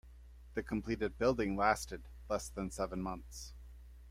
The 0.55 0.63
completed 0.63 1.19
building 1.19 1.55
lasted 1.55 2.07
less 2.27 2.49
than 2.49 2.71
seven 2.71 3.03
months. 3.03 3.53